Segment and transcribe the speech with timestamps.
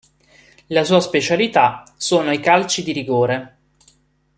[0.69, 3.57] La sua specialità sono i calci di rigore.